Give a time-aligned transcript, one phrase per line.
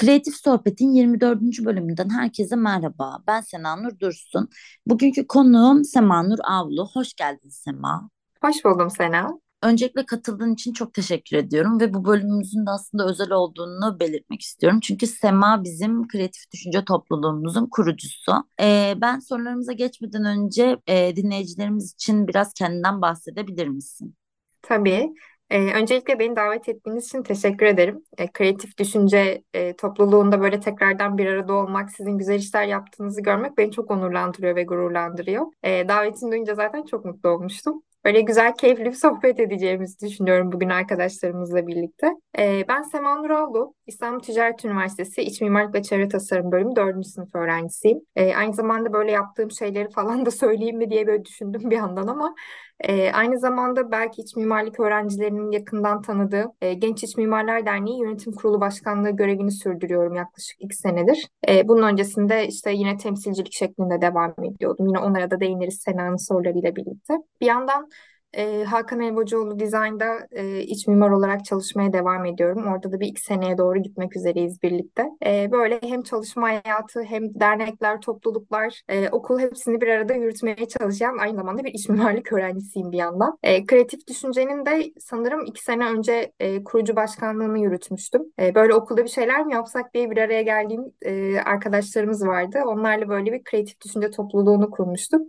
[0.00, 1.64] Kreatif Sohbet'in 24.
[1.64, 3.18] bölümünden herkese merhaba.
[3.26, 4.48] Ben Sena Nur Dursun.
[4.86, 6.88] Bugünkü konuğum Sema Nur Avlu.
[6.92, 8.10] Hoş geldin Sema.
[8.44, 9.38] Hoş buldum Sena.
[9.62, 14.80] Öncelikle katıldığın için çok teşekkür ediyorum ve bu bölümümüzün de aslında özel olduğunu belirtmek istiyorum.
[14.80, 18.32] Çünkü Sema bizim kreatif düşünce topluluğumuzun kurucusu.
[18.60, 24.16] Ee, ben sorularımıza geçmeden önce e, dinleyicilerimiz için biraz kendinden bahsedebilir misin?
[24.62, 25.14] Tabii.
[25.50, 28.04] Ee, öncelikle beni davet ettiğiniz için teşekkür ederim.
[28.18, 33.58] Ee, kreatif düşünce e, topluluğunda böyle tekrardan bir arada olmak, sizin güzel işler yaptığınızı görmek
[33.58, 35.46] beni çok onurlandırıyor ve gururlandırıyor.
[35.62, 37.82] Ee, davetini duyunca zaten çok mutlu olmuştum.
[38.04, 42.06] Böyle güzel, keyifli bir sohbet edeceğimizi düşünüyorum bugün arkadaşlarımızla birlikte.
[42.38, 47.06] Ee, ben Sema Nurallı, İstanbul Ticaret Üniversitesi İç Mimarlık ve Çevre Tasarım Bölümü 4.
[47.06, 48.00] sınıf öğrencisiyim.
[48.16, 52.06] Ee, aynı zamanda böyle yaptığım şeyleri falan da söyleyeyim mi diye böyle düşündüm bir yandan
[52.06, 52.34] ama
[52.80, 58.32] e, aynı zamanda belki iç mimarlık öğrencilerinin yakından tanıdığı e, Genç İç Mimarlar Derneği Yönetim
[58.32, 61.28] Kurulu Başkanlığı görevini sürdürüyorum yaklaşık iki senedir.
[61.48, 64.86] E, bunun öncesinde işte yine temsilcilik şeklinde devam ediyordum.
[64.86, 67.14] Yine onlara da değiniriz Sena'nın sorularıyla birlikte.
[67.40, 67.88] Bir yandan
[68.32, 72.66] e, Hakan Elbacıoğlu Design'da e, iç mimar olarak çalışmaya devam ediyorum.
[72.66, 75.04] Orada da bir iki seneye doğru gitmek üzereyiz birlikte.
[75.26, 81.18] E, böyle hem çalışma hayatı hem dernekler, topluluklar, e, okul hepsini bir arada yürütmeye çalışan
[81.18, 83.38] aynı zamanda bir iç mimarlık öğrencisiyim bir yandan.
[83.42, 88.22] E, kreatif düşüncenin de sanırım iki sene önce e, kurucu başkanlığını yürütmüştüm.
[88.40, 92.58] E, böyle okulda bir şeyler mi yapsak diye bir araya geldiğim e, arkadaşlarımız vardı.
[92.66, 95.22] Onlarla böyle bir kreatif düşünce topluluğunu kurmuştuk.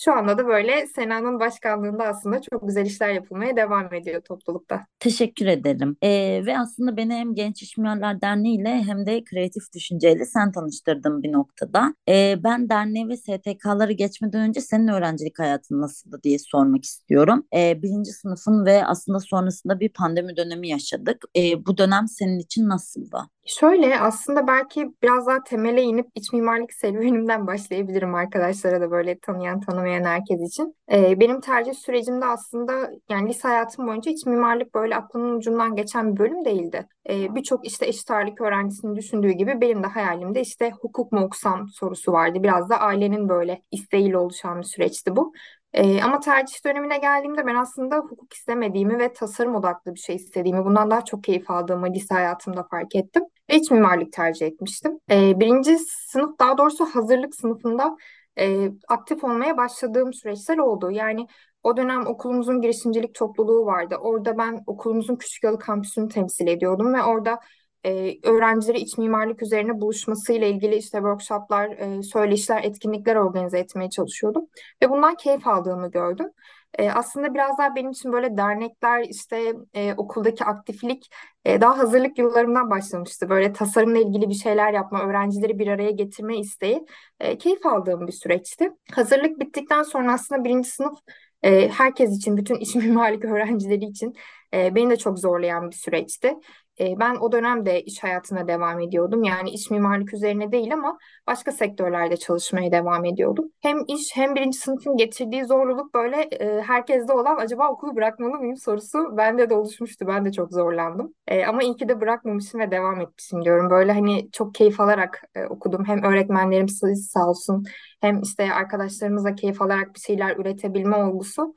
[0.00, 4.86] Şu anda da böyle Sena'nın başkanlığında aslında çok güzel işler yapılmaya devam ediyor toplulukta.
[4.98, 5.96] Teşekkür ederim.
[6.02, 10.52] Ee, ve aslında beni hem Genç İş Mimarlar Derneği ile hem de Kreatif Düşünceyle sen
[10.52, 11.94] tanıştırdın bir noktada.
[12.08, 17.46] Ee, ben derneği ve STK'ları geçmeden önce senin öğrencilik hayatın nasıldı diye sormak istiyorum.
[17.54, 21.24] Ee, birinci sınıfın ve aslında sonrasında bir pandemi dönemi yaşadık.
[21.36, 23.18] Ee, bu dönem senin için nasıldı?
[23.48, 29.60] Şöyle aslında belki biraz daha temele inip iç mimarlık serüvenimden başlayabilirim arkadaşlara da böyle tanıyan
[29.60, 30.76] tanımayan herkes için.
[30.92, 36.12] Ee, benim tercih sürecimde aslında yani lise hayatım boyunca iç mimarlık böyle aklımın ucundan geçen
[36.14, 36.86] bir bölüm değildi.
[37.10, 41.68] Ee, Birçok işte eşit ağırlık öğrencisinin düşündüğü gibi benim de hayalimde işte hukuk mu okusam
[41.68, 42.42] sorusu vardı.
[42.42, 45.32] Biraz da ailenin böyle isteğiyle oluşan bir süreçti bu.
[45.72, 50.64] Ee, ama tercih dönemine geldiğimde ben aslında hukuk istemediğimi ve tasarım odaklı bir şey istediğimi,
[50.64, 53.22] bundan daha çok keyif aldığımı lise hayatımda fark ettim.
[53.48, 55.00] İç mimarlık tercih etmiştim.
[55.10, 57.96] Ee, birinci sınıf, daha doğrusu hazırlık sınıfında
[58.38, 60.90] e, aktif olmaya başladığım süreçler oldu.
[60.90, 61.26] Yani
[61.62, 63.96] o dönem okulumuzun girişimcilik topluluğu vardı.
[63.96, 67.40] Orada ben okulumuzun Küçükyalı kampüsünü temsil ediyordum ve orada
[67.84, 74.46] e, öğrencileri iç mimarlık üzerine buluşmasıyla ilgili işte workshoplar, e, söyleşiler, etkinlikler organize etmeye çalışıyordum.
[74.82, 76.30] Ve bundan keyif aldığımı gördüm.
[76.78, 81.10] E, aslında biraz daha benim için böyle dernekler, işte e, okuldaki aktiflik
[81.44, 83.28] e, daha hazırlık yıllarımdan başlamıştı.
[83.28, 86.86] Böyle tasarımla ilgili bir şeyler yapma, öğrencileri bir araya getirme isteği
[87.20, 88.70] e, keyif aldığım bir süreçti.
[88.92, 90.98] Hazırlık bittikten sonra aslında birinci sınıf
[91.42, 94.14] e, herkes için, bütün iç mimarlık öğrencileri için
[94.54, 96.34] e, beni de çok zorlayan bir süreçti.
[96.80, 99.22] E, ben o dönemde iş hayatına devam ediyordum.
[99.24, 103.52] Yani iç mimarlık üzerine değil ama başka sektörlerde çalışmaya devam ediyordum.
[103.60, 108.56] Hem iş hem birinci sınıfın getirdiği zorluluk böyle e, herkeste olan acaba okulu bırakmalı mıyım
[108.56, 110.06] sorusu bende de oluşmuştu.
[110.08, 111.14] Ben de çok zorlandım.
[111.26, 113.70] E, ama iyi ki de bırakmamışım ve devam etmişim diyorum.
[113.70, 115.84] Böyle hani çok keyif alarak e, okudum.
[115.84, 117.64] Hem öğretmenlerim sağ olsun
[118.00, 121.54] hem işte arkadaşlarımızla keyif alarak bir şeyler üretebilme olgusu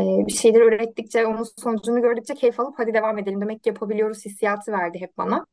[0.00, 4.72] bir şeyler ürettikçe, onun sonucunu gördükçe keyif alıp hadi devam edelim demek ki yapabiliyoruz hissiyatı
[4.72, 5.46] verdi hep bana.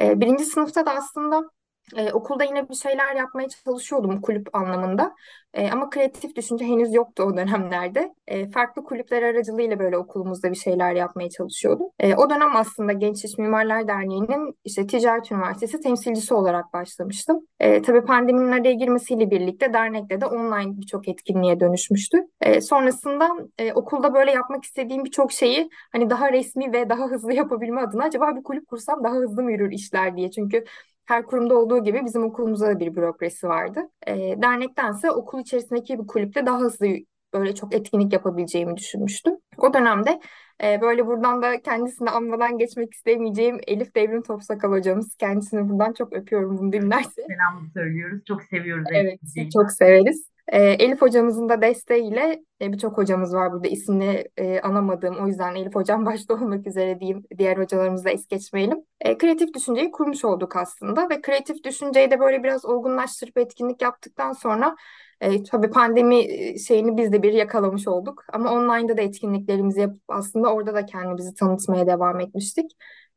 [0.00, 1.50] E, birinci sınıfta da aslında
[1.96, 5.14] ee, okulda yine bir şeyler yapmaya çalışıyordum kulüp anlamında.
[5.54, 8.14] Ee, ama kreatif düşünce henüz yoktu o dönemlerde.
[8.26, 11.86] Ee, farklı kulüpler aracılığıyla böyle okulumuzda bir şeyler yapmaya çalışıyordum.
[11.98, 17.46] Ee, o dönem aslında Genç İş Mimarlar Derneği'nin işte Ticaret Üniversitesi temsilcisi olarak başlamıştım.
[17.60, 22.18] Ee, tabii pandeminin araya girmesiyle birlikte dernekte de online birçok etkinliğe dönüşmüştü.
[22.40, 23.28] Ee, sonrasında
[23.58, 28.04] e, okulda böyle yapmak istediğim birçok şeyi hani daha resmi ve daha hızlı yapabilme adına
[28.04, 30.30] acaba bir kulüp kursam daha hızlı mı yürür işler diye.
[30.30, 30.64] Çünkü
[31.06, 33.80] her kurumda olduğu gibi bizim okulumuzda da bir bürokrasi vardı.
[34.06, 36.86] E, dernektense okul içerisindeki bir kulüple daha hızlı
[37.34, 39.34] böyle çok etkinlik yapabileceğimi düşünmüştüm.
[39.58, 40.20] O dönemde
[40.64, 45.16] e, böyle buradan da kendisini anmadan geçmek istemeyeceğim Elif Devrim Topsakal hocamız.
[45.16, 47.22] Kendisini buradan çok öpüyorum bunu dinlerse.
[47.28, 48.22] Selam söylüyoruz.
[48.28, 48.86] Çok seviyoruz.
[48.92, 49.20] Evet,
[49.52, 50.30] çok severiz.
[50.50, 55.54] E, Elif hocamızın da desteğiyle e, birçok hocamız var burada isimli e, anamadığım o yüzden
[55.54, 58.78] Elif hocam başta olmak üzere diyeyim diğer hocalarımızı da es geçmeyelim.
[59.00, 64.32] E, kreatif düşünceyi kurmuş olduk aslında ve kreatif düşünceyi de böyle biraz olgunlaştırıp etkinlik yaptıktan
[64.32, 64.76] sonra
[65.20, 70.02] e, tabii pandemi e, şeyini biz de bir yakalamış olduk ama online'da da etkinliklerimizi yapıp
[70.08, 72.70] aslında orada da kendimizi tanıtmaya devam etmiştik.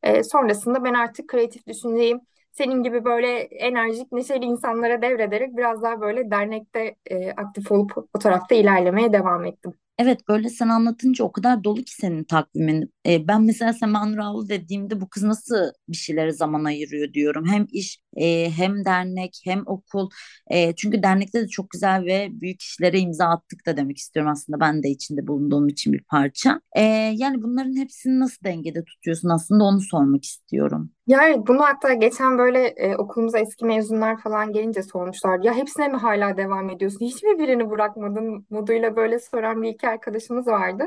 [0.04, 2.20] E, sonrasında ben artık kreatif düşünceyi
[2.54, 8.20] senin gibi böyle enerjik, neşeli insanlara devrederek biraz daha böyle dernekte e, aktif olup o
[8.20, 9.74] tarafta ilerlemeye devam ettim.
[9.98, 12.94] Evet böyle sen anlatınca o kadar dolu ki senin takvimin.
[13.08, 15.56] Ee, ben mesela Seman Raul dediğimde bu kız nasıl
[15.90, 17.46] bir şeylere zaman ayırıyor diyorum.
[17.48, 20.10] Hem iş e, hem dernek hem okul.
[20.52, 24.60] E, çünkü dernekte de çok güzel ve büyük işlere imza attık da demek istiyorum aslında.
[24.60, 26.62] Ben de içinde bulunduğum için bir parça.
[26.76, 26.82] E,
[27.16, 30.92] yani bunların hepsini nasıl dengede tutuyorsun aslında onu sormak istiyorum.
[31.08, 35.40] Ya evet bunu hatta geçen böyle e, okulumuza eski mezunlar falan gelince sormuşlar.
[35.44, 37.00] Ya hepsine mi hala devam ediyorsun?
[37.06, 40.84] Hiç mi birini bırakmadın moduyla böyle soran bir iki arkadaşımız vardı.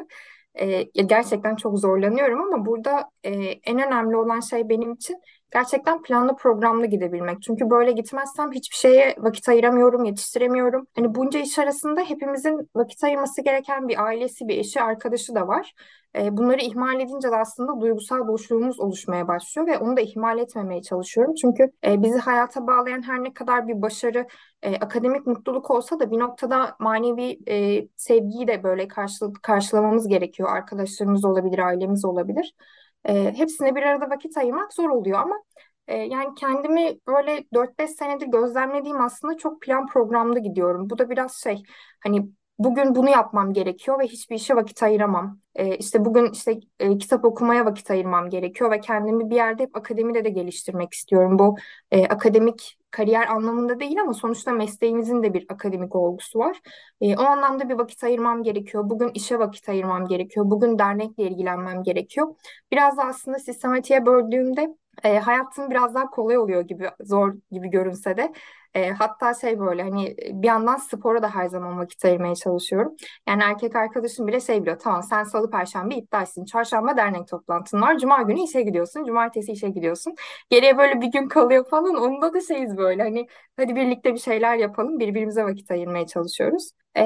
[0.54, 5.16] E, gerçekten çok zorlanıyorum ama burada e, en önemli olan şey benim için
[5.52, 7.42] gerçekten planlı programlı gidebilmek.
[7.42, 10.86] Çünkü böyle gitmezsem hiçbir şeye vakit ayıramıyorum, yetiştiremiyorum.
[10.96, 15.74] Hani bunca iş arasında hepimizin vakit ayırması gereken bir ailesi, bir eşi, arkadaşı da var.
[16.16, 20.82] E, bunları ihmal edince de aslında duygusal boşluğumuz oluşmaya başlıyor ve onu da ihmal etmemeye
[20.82, 21.34] çalışıyorum.
[21.34, 24.26] Çünkü e, bizi hayata bağlayan her ne kadar bir başarı,
[24.62, 30.48] e, akademik mutluluk olsa da bir noktada manevi e, sevgiyi de böyle karşı, karşılamamız gerekiyor.
[30.52, 32.54] Arkadaşlarımız olabilir, ailemiz olabilir.
[33.04, 35.36] E, hepsine bir arada vakit ayırmak zor oluyor ama
[35.88, 40.90] e, yani kendimi böyle 4-5 senedir gözlemlediğim aslında çok plan programlı gidiyorum.
[40.90, 41.62] Bu da biraz şey
[42.04, 42.28] hani
[42.58, 45.40] bugün bunu yapmam gerekiyor ve hiçbir işe vakit ayıramam.
[45.54, 49.76] Ee, işte bugün işte e, kitap okumaya vakit ayırmam gerekiyor ve kendimi bir yerde hep
[49.76, 51.38] akademide de geliştirmek istiyorum.
[51.38, 51.56] Bu
[51.90, 56.60] e, akademik kariyer anlamında değil ama sonuçta mesleğimizin de bir akademik olgusu var.
[57.00, 58.90] E, o anlamda bir vakit ayırmam gerekiyor.
[58.90, 60.46] Bugün işe vakit ayırmam gerekiyor.
[60.50, 62.34] Bugün dernekle ilgilenmem gerekiyor.
[62.72, 68.16] Biraz da aslında sistematiğe böldüğümde e, hayatım biraz daha kolay oluyor gibi zor gibi görünse
[68.16, 68.32] de
[68.76, 72.96] e, hatta şey böyle hani bir yandan spora da her zaman vakit ayırmaya çalışıyorum.
[73.28, 76.44] Yani erkek arkadaşım bile şey biliyor tamam sen salı perşembe iptalsin.
[76.44, 77.98] Çarşamba dernek toplantın var.
[77.98, 79.04] Cuma günü işe gidiyorsun.
[79.04, 80.14] Cumartesi işe gidiyorsun.
[80.50, 81.94] Geriye böyle bir gün kalıyor falan.
[81.94, 83.26] Onda da şeyiz böyle hani
[83.56, 84.98] hadi birlikte bir şeyler yapalım.
[85.00, 86.70] Birbirimize vakit ayırmaya çalışıyoruz.
[86.96, 87.02] Ee,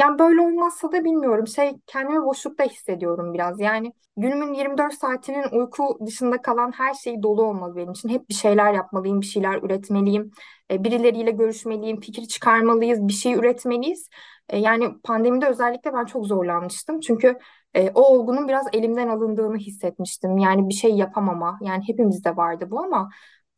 [0.00, 1.46] yani böyle olmazsa da bilmiyorum.
[1.46, 3.60] Şey kendimi boşlukta hissediyorum biraz.
[3.60, 8.08] Yani günümün 24 saatinin uyku dışında kalan her şey dolu olmalı benim için.
[8.08, 10.30] Hep bir şeyler yapmalıyım, bir şeyler üretmeliyim.
[10.70, 14.08] E, birileriyle görüşmeliyim, fikir çıkarmalıyız, bir şey üretmeliyiz.
[14.48, 17.00] E, yani pandemide özellikle ben çok zorlanmıştım.
[17.00, 17.38] Çünkü
[17.74, 20.38] e, o olgunun biraz elimden alındığını hissetmiştim.
[20.38, 21.58] Yani bir şey yapamama.
[21.62, 23.10] Yani hepimizde vardı bu ama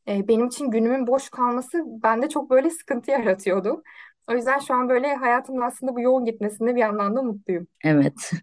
[0.08, 3.82] benim için günümün boş kalması bende çok böyle sıkıntı yaratıyordu.
[4.30, 7.66] O yüzden şu an böyle hayatımın aslında bu yoğun gitmesinde bir yandan da mutluyum.
[7.84, 8.30] Evet.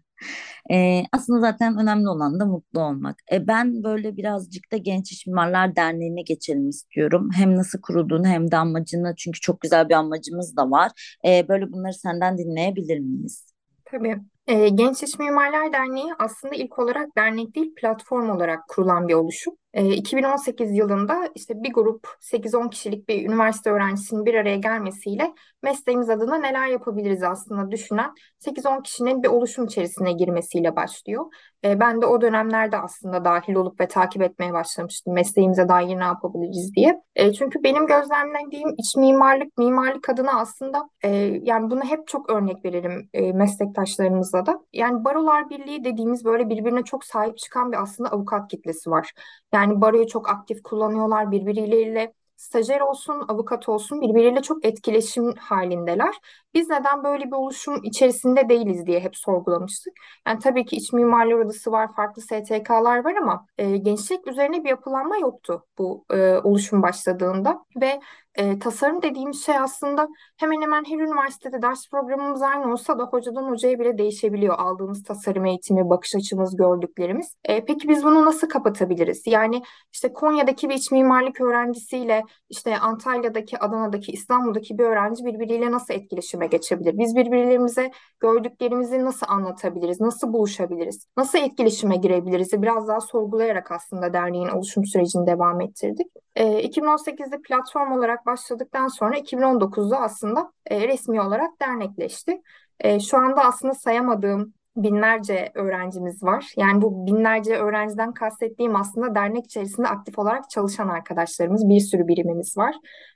[0.70, 3.16] E, aslında zaten önemli olan da mutlu olmak.
[3.32, 7.30] E, ben böyle birazcık da Genç İş Mimarlar Derneği'ne geçelim istiyorum.
[7.36, 11.18] Hem nasıl kurulduğunu hem de amacını çünkü çok güzel bir amacımız da var.
[11.26, 13.46] E, böyle bunları senden dinleyebilir miyiz?
[13.84, 14.16] Tabii.
[14.46, 19.54] E, Genç İş Mimarlar Derneği aslında ilk olarak dernek değil platform olarak kurulan bir oluşum.
[19.74, 26.10] 2018 ee, yılında işte bir grup 8-10 kişilik bir üniversite öğrencisinin bir araya gelmesiyle mesleğimiz
[26.10, 31.24] adına neler yapabiliriz aslında düşünen 8-10 kişinin bir oluşum içerisine girmesiyle başlıyor.
[31.64, 36.04] Ee, ben de o dönemlerde aslında dahil olup ve takip etmeye başlamıştım mesleğimize dair ne
[36.04, 37.02] yapabiliriz diye.
[37.16, 41.08] Ee, çünkü benim gözlemlediğim iç mimarlık, mimarlık adına aslında e,
[41.42, 44.60] yani bunu hep çok örnek veririm e, meslektaşlarımızla da.
[44.72, 49.12] Yani Barolar Birliği dediğimiz böyle birbirine çok sahip çıkan bir aslında avukat kitlesi var.
[49.54, 56.14] Yani yani baroyu çok aktif kullanıyorlar birbirleriyle stajyer olsun, avukat olsun birbiriyle çok etkileşim halindeler.
[56.54, 59.92] Biz neden böyle bir oluşum içerisinde değiliz diye hep sorgulamıştık.
[60.26, 64.68] Yani tabii ki iç mimarlar odası var, farklı STK'lar var ama e, gençlik üzerine bir
[64.68, 68.00] yapılanma yoktu bu e, oluşum başladığında ve
[68.34, 73.50] e, tasarım dediğimiz şey aslında hemen hemen her üniversitede ders programımız aynı olsa da hocadan
[73.50, 74.58] hocaya bile değişebiliyor.
[74.58, 77.34] Aldığımız tasarım eğitimi, bakış açımız, gördüklerimiz.
[77.44, 79.22] E, peki biz bunu nasıl kapatabiliriz?
[79.26, 85.94] Yani işte Konya'daki bir iç mimarlık öğrencisiyle işte Antalya'daki, Adana'daki, İstanbul'daki bir öğrenci birbiriyle nasıl
[85.94, 86.98] etkileşime geçebilir?
[86.98, 90.00] Biz birbirlerimize gördüklerimizi nasıl anlatabiliriz?
[90.00, 91.06] Nasıl buluşabiliriz?
[91.16, 92.62] Nasıl etkileşime girebiliriz?
[92.62, 96.06] Biraz daha sorgulayarak aslında derneğin oluşum sürecini devam ettirdik.
[96.36, 102.42] E, 2018'de platform olarak başladıktan sonra 2019'da aslında e, resmi olarak dernekleşti.
[102.80, 106.52] E, şu anda aslında sayamadığım binlerce öğrencimiz var.
[106.56, 111.68] Yani bu binlerce öğrenciden kastettiğim aslında dernek içerisinde aktif olarak çalışan arkadaşlarımız.
[111.68, 112.74] Bir sürü birimimiz var.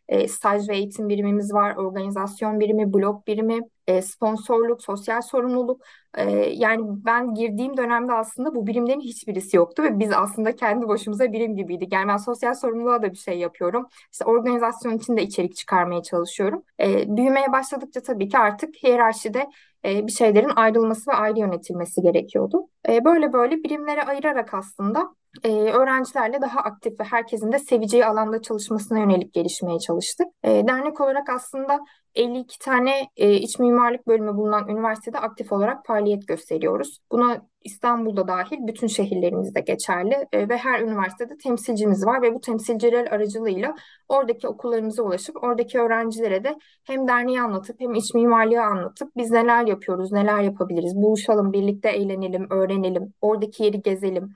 [0.08, 5.82] E, staj ve eğitim birimimiz var, organizasyon birimi, blog birimi, e, sponsorluk, sosyal sorumluluk.
[6.16, 11.32] E, yani ben girdiğim dönemde aslında bu birimlerin hiçbirisi yoktu ve biz aslında kendi başımıza
[11.32, 11.92] birim gibiydik.
[11.92, 13.86] Yani ben sosyal sorumluluğa da bir şey yapıyorum.
[14.12, 16.62] İşte organizasyon için de içerik çıkarmaya çalışıyorum.
[16.80, 19.50] E, büyümeye başladıkça tabii ki artık hiyerarşide
[19.84, 22.68] e, bir şeylerin ayrılması ve ayrı yönetilmesi gerekiyordu.
[22.88, 28.42] E, böyle böyle birimlere ayırarak aslında e, öğrencilerle daha aktif ve herkesin de seveceği alanda
[28.42, 30.26] çalışmasına yönelik gelişmeye çalıştık.
[30.44, 31.80] E, dernek olarak aslında
[32.14, 36.98] 52 tane e, iç mimarlık bölümü bulunan üniversitede aktif olarak faaliyet gösteriyoruz.
[37.12, 43.06] Buna İstanbul'da dahil bütün şehirlerimizde geçerli e, ve her üniversitede temsilcimiz var ve bu temsilciler
[43.06, 43.74] aracılığıyla
[44.08, 49.66] oradaki okullarımıza ulaşıp oradaki öğrencilere de hem derneği anlatıp hem iç mimarlığı anlatıp biz neler
[49.66, 54.34] yapıyoruz, neler yapabiliriz, buluşalım, birlikte eğlenelim, öğrenelim, oradaki yeri gezelim.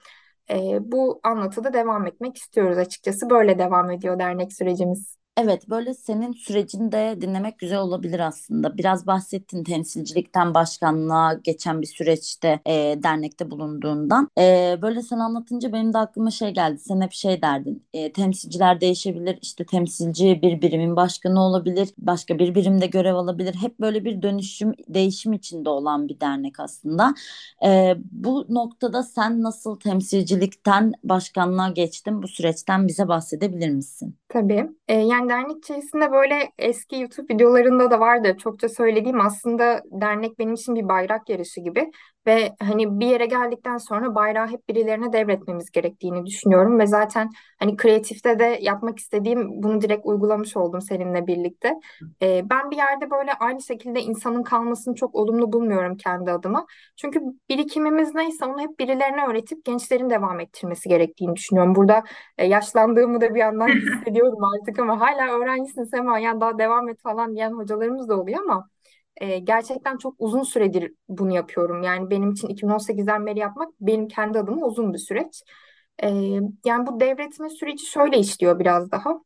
[0.80, 3.30] Bu anlatıda devam etmek istiyoruz açıkçası.
[3.30, 5.21] Böyle devam ediyor dernek sürecimiz.
[5.36, 8.78] Evet, böyle senin sürecini de dinlemek güzel olabilir aslında.
[8.78, 12.72] Biraz bahsettin temsilcilikten başkanlığa geçen bir süreçte e,
[13.02, 14.28] dernekte bulunduğundan.
[14.38, 16.78] E, böyle sen anlatınca benim de aklıma şey geldi.
[16.78, 17.86] Sen hep şey derdin.
[17.94, 19.38] E, temsilciler değişebilir.
[19.42, 21.88] İşte temsilci bir birimin başkanı olabilir.
[21.98, 23.54] Başka bir birimde görev alabilir.
[23.54, 27.14] Hep böyle bir dönüşüm, değişim içinde olan bir dernek aslında.
[27.64, 32.22] E, bu noktada sen nasıl temsilcilikten başkanlığa geçtin?
[32.22, 34.16] Bu süreçten bize bahsedebilir misin?
[34.28, 34.70] Tabii.
[34.88, 38.36] Ee, yani dernek içerisinde böyle eski YouTube videolarında da vardı.
[38.38, 41.90] Çokça söylediğim aslında dernek benim için bir bayrak yarışı gibi.
[42.26, 46.78] Ve hani bir yere geldikten sonra bayrağı hep birilerine devretmemiz gerektiğini düşünüyorum.
[46.78, 51.74] Ve zaten hani kreatifte de yapmak istediğim bunu direkt uygulamış oldum seninle birlikte.
[52.22, 56.66] Ee, ben bir yerde böyle aynı şekilde insanın kalmasını çok olumlu bulmuyorum kendi adıma.
[56.96, 61.74] Çünkü birikimimiz neyse onu hep birilerine öğretip gençlerin devam ettirmesi gerektiğini düşünüyorum.
[61.74, 62.02] Burada
[62.38, 67.00] e, yaşlandığımı da bir yandan hissediyorum artık ama hala öğrencisin Sema yani daha devam et
[67.02, 68.68] falan diyen hocalarımız da oluyor ama
[69.16, 71.82] e, gerçekten çok uzun süredir bunu yapıyorum.
[71.82, 75.42] Yani benim için 2018'den beri yapmak benim kendi adıma uzun bir süreç.
[76.02, 76.08] E,
[76.64, 79.20] yani bu devretme süreci şöyle işliyor biraz daha.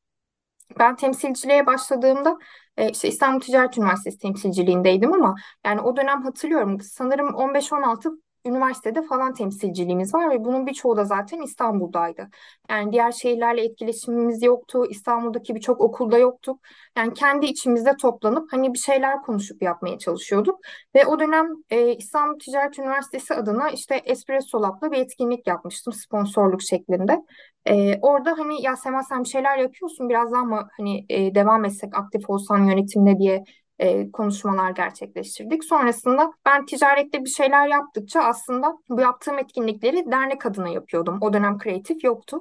[0.79, 2.39] Ben temsilciliğe başladığımda
[2.77, 5.35] e, işte İstanbul Ticaret Üniversitesi temsilciliğindeydim ama
[5.67, 11.41] yani o dönem hatırlıyorum sanırım 15-16 üniversitede falan temsilciliğimiz var ve bunun birçoğu da zaten
[11.41, 12.29] İstanbul'daydı.
[12.71, 14.87] Yani diğer şehirlerle etkileşimimiz yoktu.
[14.91, 16.61] İstanbul'daki birçok okulda yoktuk.
[16.97, 20.61] Yani kendi içimizde toplanıp hani bir şeyler konuşup yapmaya çalışıyorduk.
[20.95, 26.63] Ve o dönem e, İstanbul Ticaret Üniversitesi adına işte Espresso Lab'la bir etkinlik yapmıştım sponsorluk
[26.63, 27.23] şeklinde.
[27.67, 31.65] E, orada hani ya Sema sen bir şeyler yapıyorsun biraz daha mı hani e, devam
[31.65, 33.45] etsek aktif olsan yönetimde diye
[33.79, 35.65] e, konuşmalar gerçekleştirdik.
[35.65, 41.19] Sonrasında ben ticarette bir şeyler yaptıkça aslında bu yaptığım etkinlikleri dernek adına yapıyordum.
[41.21, 42.39] O dönem kreatif yoktu.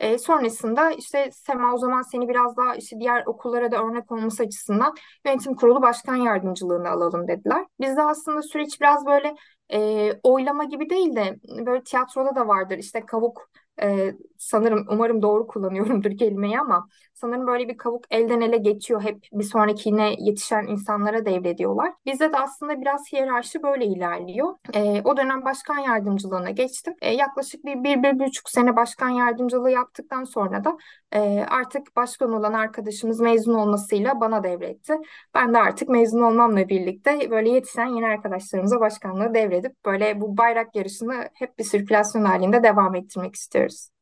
[0.00, 4.42] E, sonrasında işte Sema o zaman seni biraz daha işte diğer okullara da örnek olması
[4.42, 4.94] açısından
[5.26, 7.66] yönetim kurulu başkan yardımcılığını alalım dediler.
[7.80, 9.34] Bizde aslında süreç biraz böyle
[9.72, 13.50] e, oylama gibi değil de böyle tiyatroda da vardır işte kavuk
[13.82, 16.88] e, sanırım umarım doğru kullanıyorumdur kelimeyi ama
[17.24, 19.02] sanırım böyle bir kavuk elden ele geçiyor.
[19.02, 21.92] Hep bir sonrakine yetişen insanlara devrediyorlar.
[22.06, 24.54] Bizde de aslında biraz hiyerarşi böyle ilerliyor.
[24.74, 26.94] E, o dönem başkan yardımcılığına geçtim.
[27.02, 30.76] E, yaklaşık bir, bir, bir buçuk sene başkan yardımcılığı yaptıktan sonra da
[31.12, 34.94] e, artık başkan olan arkadaşımız mezun olmasıyla bana devretti.
[35.34, 40.76] Ben de artık mezun olmamla birlikte böyle yetişen yeni arkadaşlarımıza başkanlığı devredip böyle bu bayrak
[40.76, 43.93] yarışını hep bir sirkülasyon halinde devam ettirmek istiyoruz.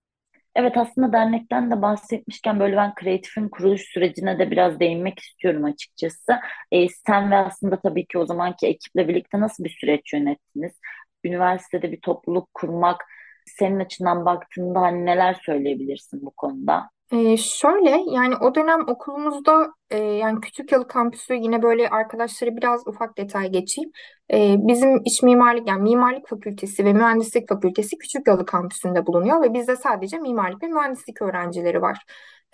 [0.56, 6.32] Evet aslında dernekten de bahsetmişken böyle ben kreatifin kuruluş sürecine de biraz değinmek istiyorum açıkçası.
[6.72, 10.72] E, sen ve aslında tabii ki o zamanki ekiple birlikte nasıl bir süreç yönettiniz?
[11.24, 13.04] Üniversitede bir topluluk kurmak
[13.46, 16.90] senin açından baktığında hani neler söyleyebilirsin bu konuda?
[17.12, 23.18] Ee, şöyle yani o dönem okulumuzda e, yani Küçükyalı kampüsü yine böyle arkadaşları biraz ufak
[23.18, 23.90] detay geçeyim.
[24.32, 29.76] Ee, bizim iç mimarlık yani mimarlık fakültesi ve mühendislik fakültesi Küçükyalı kampüsünde bulunuyor ve bizde
[29.76, 31.98] sadece mimarlık ve mühendislik öğrencileri var.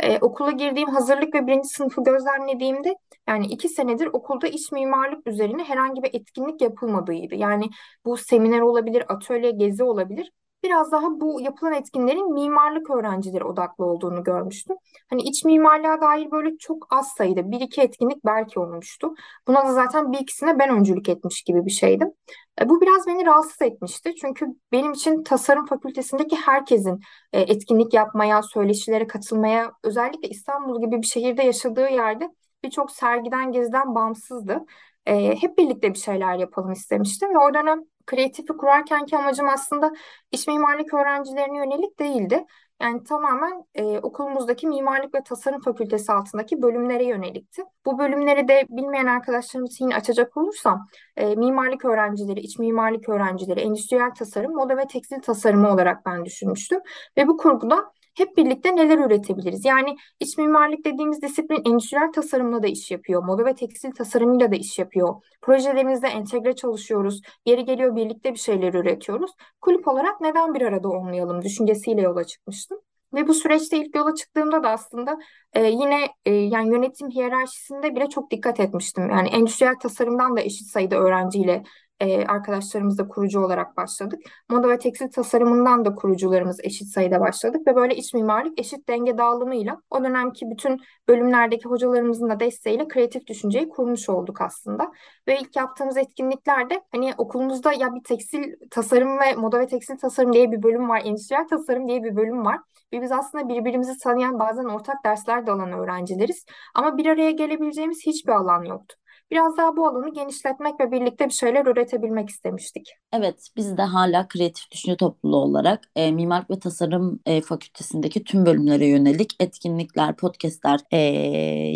[0.01, 2.95] Ee, okula girdiğim hazırlık ve birinci sınıfı gözlemlediğimde
[3.29, 7.35] yani iki senedir okulda iç mimarlık üzerine herhangi bir etkinlik yapılmadığıydı.
[7.35, 7.71] Yani
[8.05, 14.25] bu seminer olabilir, atölye, gezi olabilir biraz daha bu yapılan etkinlerin mimarlık öğrencileri odaklı olduğunu
[14.25, 14.77] görmüştüm.
[15.11, 19.15] Hani iç mimarlığa dair böyle çok az sayıda bir iki etkinlik belki olmuştu.
[19.49, 22.13] Buna da zaten bir ikisine ben öncülük etmiş gibi bir şeydim.
[22.61, 24.15] E, bu biraz beni rahatsız etmişti.
[24.21, 27.01] Çünkü benim için tasarım fakültesindeki herkesin
[27.33, 32.31] e, etkinlik yapmaya, söyleşilere katılmaya, özellikle İstanbul gibi bir şehirde yaşadığı yerde
[32.65, 34.65] birçok sergiden, geziden bağımsızdı.
[35.07, 39.93] E, hep birlikte bir şeyler yapalım istemiştim ve o dönem kreatifi kurarkenki amacım aslında
[40.33, 42.45] iç mimarlık öğrencilerine yönelik değildi.
[42.83, 47.63] Yani tamamen e, okulumuzdaki mimarlık ve tasarım fakültesi altındaki bölümlere yönelikti.
[47.87, 54.11] Bu bölümleri de bilmeyen arkadaşlarımız için açacak olursam e, mimarlık öğrencileri, iç mimarlık öğrencileri, endüstriyel
[54.11, 56.81] tasarım, moda ve tekstil tasarımı olarak ben düşünmüştüm.
[57.17, 59.65] Ve bu kurguda hep birlikte neler üretebiliriz?
[59.65, 63.23] Yani iç mimarlık dediğimiz disiplin endüstriyel tasarımla da iş yapıyor.
[63.25, 65.15] Moda ve tekstil tasarımıyla da iş yapıyor.
[65.43, 67.21] Projelerimizde entegre çalışıyoruz.
[67.47, 69.31] Yeri geliyor birlikte bir şeyler üretiyoruz.
[69.61, 72.79] Kulüp olarak neden bir arada olmayalım düşüncesiyle yola çıkmıştım.
[73.15, 75.19] Ve bu süreçte ilk yola çıktığımda da aslında
[75.53, 79.11] e, yine e, yani yönetim hiyerarşisinde bile çok dikkat etmiştim.
[79.11, 81.63] Yani endüstriyel tasarımdan da eşit sayıda öğrenciyle
[82.01, 84.21] e, arkadaşlarımızla kurucu olarak başladık.
[84.49, 89.19] Moda ve tekstil tasarımından da kurucularımız eşit sayıda başladık ve böyle iç mimarlık eşit denge
[89.19, 94.93] dağılımıyla o dönemki bütün bölümlerdeki hocalarımızın da desteğiyle kreatif düşünceyi kurmuş olduk aslında.
[95.29, 100.33] Ve ilk yaptığımız etkinliklerde hani okulumuzda ya bir tekstil tasarım ve moda ve tekstil tasarım
[100.33, 102.59] diye bir bölüm var, endüstriyel tasarım diye bir bölüm var.
[102.93, 106.45] Ve biz aslında birbirimizi tanıyan bazen ortak dersler de alan öğrencileriz.
[106.75, 108.97] Ama bir araya gelebileceğimiz hiçbir alan yoktu.
[109.31, 112.95] Biraz daha bu alanı genişletmek ve birlikte bir şeyler üretebilmek istemiştik.
[113.13, 118.47] Evet, biz de hala kreatif düşünce topluluğu olarak e, Mimarlık ve Tasarım e, Fakültesindeki tüm
[118.47, 120.99] bölümlere yönelik etkinlikler, podcastler e,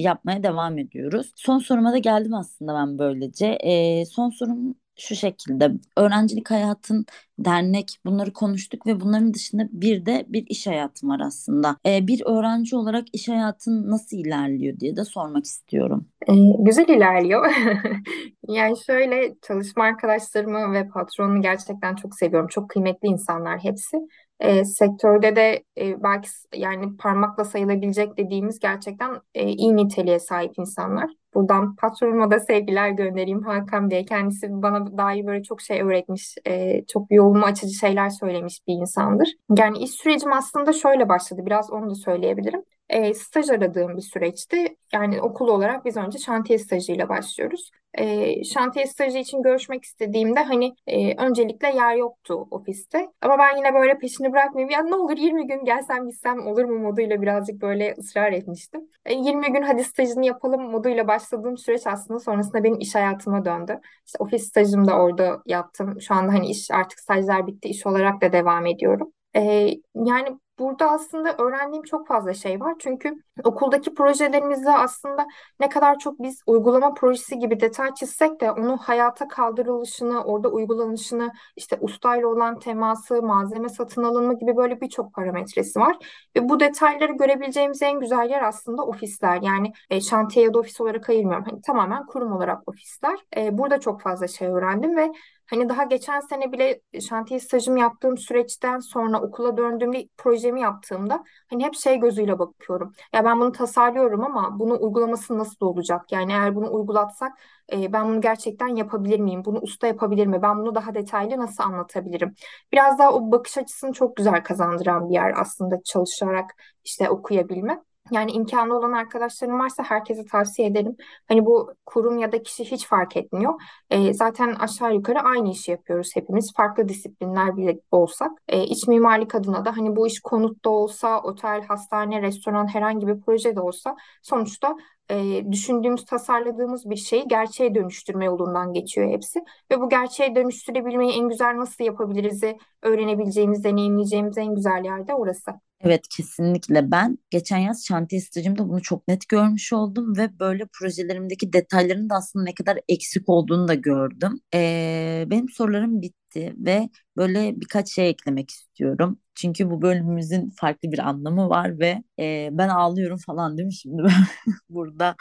[0.01, 1.33] yapmaya devam ediyoruz.
[1.37, 3.47] Son soruma da geldim aslında ben böylece.
[3.47, 7.07] E, son sorum şu şekilde öğrencilik hayatın
[7.39, 11.77] dernek bunları konuştuk ve bunların dışında bir de bir iş hayatım var aslında.
[11.87, 16.09] Ee, bir öğrenci olarak iş hayatın nasıl ilerliyor diye de sormak istiyorum.
[16.29, 17.53] Ee, güzel ilerliyor.
[18.49, 22.49] yani şöyle çalışma arkadaşlarımı ve patronumu gerçekten çok seviyorum.
[22.49, 23.97] Çok kıymetli insanlar hepsi.
[24.41, 31.22] E, sektörde de e, belki yani parmakla sayılabilecek dediğimiz gerçekten e, iyi niteliğe sahip insanlar.
[31.35, 34.07] Buradan patronuma da sevgiler göndereyim Hakan Bey.
[34.07, 39.29] Kendisi bana dair böyle çok şey öğretmiş, e, çok yolumu açıcı şeyler söylemiş bir insandır.
[39.59, 41.43] Yani iş sürecim aslında şöyle başladı.
[41.47, 42.63] Biraz onu da söyleyebilirim
[42.93, 44.77] e, staj aradığım bir süreçti.
[44.93, 47.71] Yani okul olarak biz önce şantiye stajıyla başlıyoruz.
[47.95, 53.09] E, şantiye stajı için görüşmek istediğimde hani e, öncelikle yer yoktu ofiste.
[53.23, 54.71] Ama ben yine böyle peşini bırakmayayım.
[54.71, 58.81] Ya ne olur 20 gün gelsem gitsem olur mu moduyla birazcık böyle ısrar etmiştim.
[59.07, 63.81] E, 20 gün hadi stajını yapalım moduyla başladığım süreç aslında sonrasında benim iş hayatıma döndü.
[64.07, 66.01] İşte ofis stajımı da orada yaptım.
[66.01, 69.13] Şu anda hani iş artık stajlar bitti iş olarak da devam ediyorum.
[69.37, 72.75] Ee, yani burada aslında öğrendiğim çok fazla şey var.
[72.79, 75.27] Çünkü okuldaki projelerimizde aslında
[75.61, 81.33] ne kadar çok biz uygulama projesi gibi detay çizsek de onu hayata kaldırılışını, orada uygulanışını,
[81.57, 85.97] işte ustayla olan teması, malzeme satın alınma gibi böyle birçok parametresi var.
[86.37, 89.43] Ve bu detayları görebileceğimiz en güzel yer aslında ofisler.
[89.43, 91.45] Yani e, şantiye ya da ofis olarak ayırmıyorum.
[91.51, 93.19] Hani tamamen kurum olarak ofisler.
[93.37, 95.13] E, burada çok fazla şey öğrendim ve
[95.53, 101.65] Hani daha geçen sene bile şantiye stajımı yaptığım süreçten sonra okula döndüğümde projemi yaptığımda hani
[101.65, 102.93] hep şey gözüyle bakıyorum.
[103.15, 106.13] Ya ben bunu tasarlıyorum ama bunu uygulaması nasıl olacak?
[106.13, 107.33] Yani eğer bunu uygulatsak
[107.73, 109.45] e, ben bunu gerçekten yapabilir miyim?
[109.45, 110.43] Bunu usta yapabilir mi?
[110.43, 112.35] Ben bunu daha detaylı nasıl anlatabilirim?
[112.73, 116.51] Biraz daha o bakış açısını çok güzel kazandıran bir yer aslında çalışarak
[116.85, 117.79] işte okuyabilmek.
[118.13, 120.97] Yani imkanı olan arkadaşlarım varsa herkese tavsiye ederim.
[121.29, 123.55] Hani bu kurum ya da kişi hiç fark etmiyor.
[123.91, 126.53] E, zaten aşağı yukarı aynı işi yapıyoruz hepimiz.
[126.57, 128.31] Farklı disiplinler bile olsak.
[128.49, 133.21] E, iç mimarlık adına da hani bu iş konutta olsa, otel, hastane, restoran herhangi bir
[133.21, 134.77] proje de olsa sonuçta
[135.11, 139.45] e, düşündüğümüz, tasarladığımız bir şeyi gerçeğe dönüştürme yolundan geçiyor hepsi.
[139.71, 145.53] Ve bu gerçeğe dönüştürebilmeyi en güzel nasıl yapabiliriz'i öğrenebileceğimiz, deneyimleyeceğimiz en güzel yerde orası.
[145.85, 151.53] Evet kesinlikle ben geçen yaz şantiye stajımda bunu çok net görmüş oldum ve böyle projelerimdeki
[151.53, 154.41] detayların da aslında ne kadar eksik olduğunu da gördüm.
[154.55, 159.19] Ee, benim sorularım bitti ve böyle birkaç şey eklemek istiyorum.
[159.35, 164.03] Çünkü bu bölümümüzün farklı bir anlamı var ve e, ben ağlıyorum falan değil mi şimdi
[164.69, 165.17] burada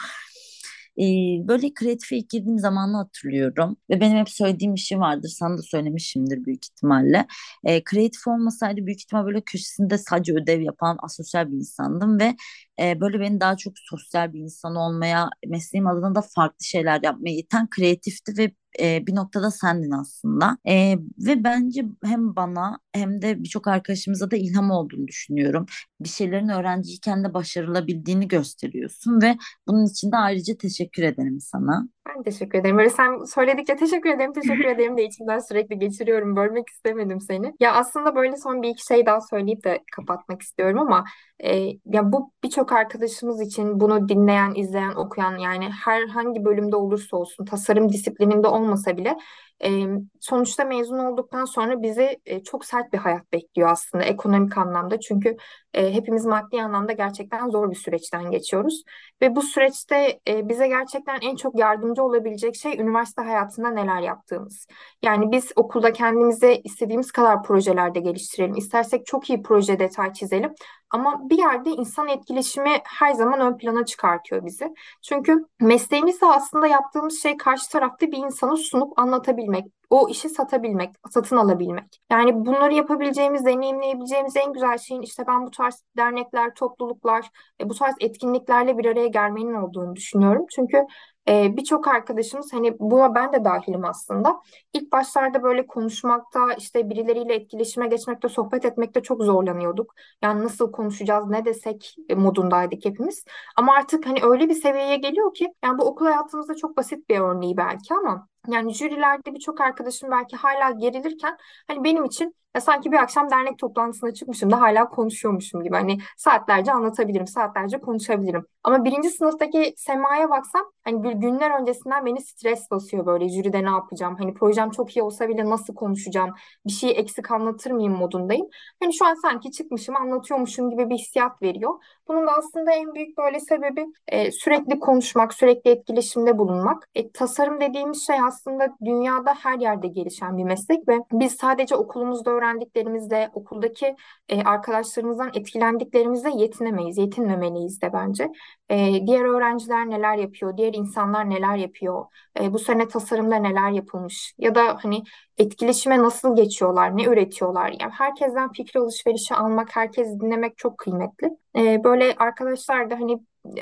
[1.47, 5.61] böyle kreatife ilk girdiğim zamanı hatırlıyorum ve benim hep söylediğim bir şey vardır sana da
[5.61, 7.27] söylemişimdir büyük ihtimalle.
[7.63, 12.35] E, kreatif olmasaydı büyük ihtimal böyle köşesinde sadece ödev yapan asosyal bir insandım ve
[12.81, 17.37] e, böyle beni daha çok sosyal bir insan olmaya mesleğim adına da farklı şeyler yapmaya
[17.37, 20.57] iten kreatifti ve e, bir noktada sendin aslında.
[20.67, 25.65] E, ve bence hem bana hem de birçok arkadaşımıza da ilham olduğunu düşünüyorum.
[26.01, 31.87] Bir şeylerin öğrenciyken de başarılabildiğini gösteriyorsun ve bunun için de ayrıca teşekkür ederim sana.
[32.09, 32.77] Ben teşekkür ederim.
[32.77, 36.35] Böyle sen söyledikçe teşekkür ederim, teşekkür ederim de içimden sürekli geçiriyorum.
[36.35, 37.53] Bölmek istemedim seni.
[37.59, 41.05] Ya aslında böyle son bir iki şey daha söyleyip de kapatmak istiyorum ama
[41.43, 47.45] e, ya bu birçok arkadaşımız için bunu dinleyen, izleyen, okuyan yani herhangi bölümde olursa olsun
[47.45, 49.17] tasarım disiplininde olmasa bile
[49.63, 49.85] E,
[50.19, 54.99] sonuçta mezun olduktan sonra bizi e, çok sert bir hayat bekliyor aslında ekonomik anlamda.
[54.99, 55.37] Çünkü
[55.73, 58.83] e, hepimiz maddi anlamda gerçekten zor bir süreçten geçiyoruz.
[59.21, 64.67] Ve bu süreçte e, bize gerçekten en çok yardımcı olabilecek şey üniversite hayatında neler yaptığımız.
[65.03, 68.55] Yani biz okulda kendimize istediğimiz kadar projelerde geliştirelim.
[68.55, 70.53] İstersek çok iyi proje detay çizelim.
[70.91, 74.73] Ama bir yerde insan etkileşimi her zaman ön plana çıkartıyor bizi.
[75.01, 79.50] Çünkü mesleğimizde aslında yaptığımız şey karşı tarafta bir insanı sunup anlatabilmek,
[79.89, 82.01] o işi satabilmek, satın alabilmek.
[82.11, 87.29] Yani bunları yapabileceğimiz, deneyimleyebileceğimiz en güzel şeyin işte ben bu tarz dernekler, topluluklar,
[87.61, 90.45] e, bu tarz etkinliklerle bir araya gelmenin olduğunu düşünüyorum.
[90.55, 90.85] Çünkü
[91.29, 94.41] ee, birçok arkadaşımız hani buna ben de dahilim aslında.
[94.73, 99.93] İlk başlarda böyle konuşmakta işte birileriyle etkileşime geçmekte, sohbet etmekte çok zorlanıyorduk.
[100.21, 103.25] Yani nasıl konuşacağız, ne desek modundaydık hepimiz.
[103.55, 107.19] Ama artık hani öyle bir seviyeye geliyor ki yani bu okul hayatımızda çok basit bir
[107.19, 112.91] örneği belki ama yani jürilerde birçok arkadaşım belki hala gerilirken hani benim için ya sanki
[112.91, 115.75] bir akşam dernek toplantısına çıkmışım da hala konuşuyormuşum gibi.
[115.75, 118.45] Hani saatlerce anlatabilirim, saatlerce konuşabilirim.
[118.63, 123.69] Ama birinci sınıftaki Sema'ya baksam hani bir günler öncesinden beni stres basıyor böyle jüride ne
[123.69, 124.15] yapacağım?
[124.19, 126.29] Hani projem çok iyi olsa bile nasıl konuşacağım?
[126.65, 128.47] Bir şeyi eksik anlatır mıyım modundayım.
[128.79, 131.73] Hani şu an sanki çıkmışım anlatıyormuşum gibi bir hissiyat veriyor.
[132.07, 136.89] Bunun da aslında en büyük böyle sebebi e, sürekli konuşmak, sürekli etkileşimde bulunmak.
[136.95, 142.31] E, tasarım dediğimiz şey aslında dünyada her yerde gelişen bir meslek ve biz sadece okulumuzda
[142.41, 143.95] öğrendiklerimizle, okuldaki
[144.29, 148.31] e, arkadaşlarımızdan etkilendiklerimizle yetinemeyiz, yetinmemeliyiz de bence.
[148.69, 152.05] E, diğer öğrenciler neler yapıyor, diğer insanlar neler yapıyor,
[152.39, 155.03] e, bu sene tasarımda neler yapılmış ya da hani
[155.37, 157.67] etkileşime nasıl geçiyorlar, ne üretiyorlar.
[157.79, 161.29] Yani herkesten fikir alışverişi almak, herkesi dinlemek çok kıymetli.
[161.57, 163.19] E, böyle arkadaşlar da hani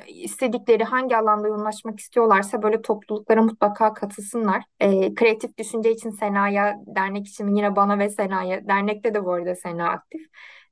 [0.07, 4.63] istedikleri hangi alanda yoğunlaşmak istiyorlarsa böyle topluluklara mutlaka katılsınlar.
[4.79, 9.55] E, kreatif düşünce için Sena'ya, dernek için yine bana ve Sena'ya, dernekte de bu arada
[9.55, 10.21] Sena aktif.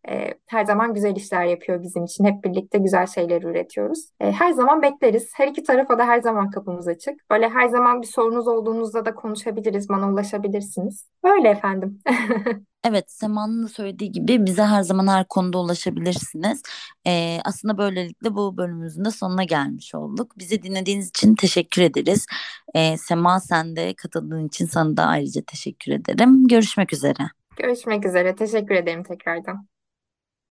[0.09, 2.25] E, her zaman güzel işler yapıyor bizim için.
[2.25, 4.09] Hep birlikte güzel şeyler üretiyoruz.
[4.19, 5.31] E, her zaman bekleriz.
[5.35, 7.29] Her iki tarafa da her zaman kapımız açık.
[7.31, 11.05] Böyle her zaman bir sorunuz olduğunuzda da konuşabiliriz, bana ulaşabilirsiniz.
[11.23, 11.99] Öyle efendim.
[12.83, 16.61] Evet, Sema'nın da söylediği gibi bize her zaman her konuda ulaşabilirsiniz.
[17.07, 20.37] Ee, aslında böylelikle bu bölümümüzün de sonuna gelmiş olduk.
[20.37, 22.25] Bizi dinlediğiniz için teşekkür ederiz.
[22.75, 26.47] Ee, Sema sen de katıldığın için sana da ayrıca teşekkür ederim.
[26.47, 27.29] Görüşmek üzere.
[27.57, 28.35] Görüşmek üzere.
[28.35, 29.67] Teşekkür ederim tekrardan.